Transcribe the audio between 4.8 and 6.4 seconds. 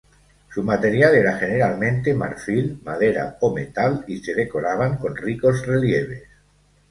con ricos relieves.